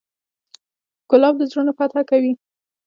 ګلاب 1.09 1.35
د 1.37 1.41
زړونو 1.51 1.71
فتحه 1.77 2.03
کوي. 2.09 2.33